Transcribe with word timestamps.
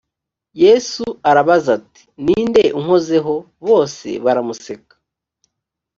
yesu 0.63 1.05
arabaza 1.29 1.69
ati 1.79 2.01
ni 2.23 2.37
nde 2.49 2.63
unkozeho 2.79 3.35
bose 3.67 4.07
baramuseka 4.23 4.95